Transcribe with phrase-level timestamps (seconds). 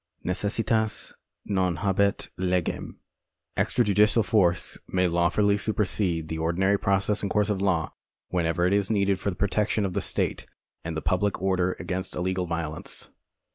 [0.25, 1.13] Necessitas
[1.45, 2.95] non habet legem.
[3.55, 7.93] Extrajudicial force may law fully su[)ersede the ordinary process and course of law,
[8.29, 10.47] whenever it is needed for the protection of the state
[10.83, 13.11] and the public order against illegal violence.